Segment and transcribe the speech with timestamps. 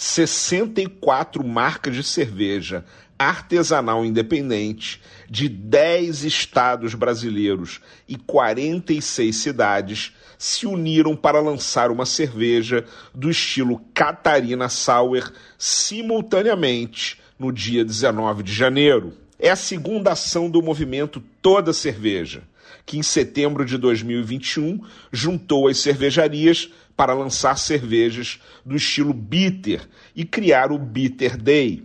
[0.00, 2.86] 64 marcas de cerveja
[3.18, 12.82] artesanal independente de 10 estados brasileiros e 46 cidades se uniram para lançar uma cerveja
[13.14, 19.12] do estilo Catarina Sauer simultaneamente no dia 19 de janeiro.
[19.38, 22.42] É a segunda ação do movimento Toda Cerveja,
[22.86, 24.80] que em setembro de 2021
[25.12, 31.82] juntou as cervejarias para lançar cervejas do estilo bitter e criar o Bitter Day.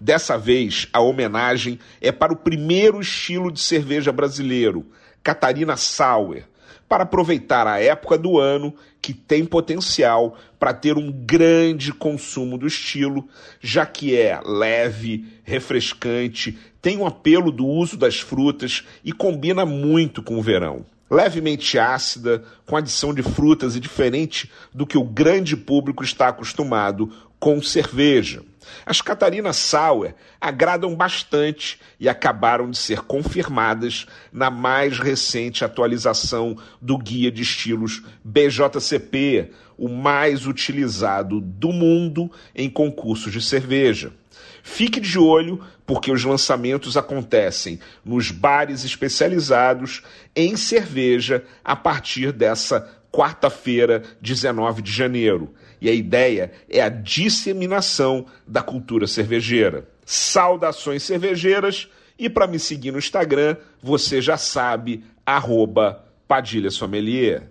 [0.00, 4.86] Dessa vez, a homenagem é para o primeiro estilo de cerveja brasileiro,
[5.20, 6.44] Catarina Sauer,
[6.88, 12.68] para aproveitar a época do ano que tem potencial para ter um grande consumo do
[12.68, 13.28] estilo,
[13.60, 20.22] já que é leve, refrescante, tem um apelo do uso das frutas e combina muito
[20.22, 20.86] com o verão.
[21.12, 27.12] Levemente ácida, com adição de frutas e diferente do que o grande público está acostumado
[27.38, 28.42] com cerveja.
[28.86, 36.96] As Catarina Sauer agradam bastante e acabaram de ser confirmadas na mais recente atualização do
[36.96, 44.14] Guia de Estilos BJCP, o mais utilizado do mundo em concursos de cerveja.
[44.62, 50.02] Fique de olho, porque os lançamentos acontecem nos bares especializados
[50.34, 55.52] em cerveja a partir dessa quarta-feira, 19 de janeiro.
[55.80, 59.88] E a ideia é a disseminação da cultura cervejeira.
[60.04, 67.50] Saudações cervejeiras e para me seguir no Instagram, você já sabe, arroba Padilha Sommelier.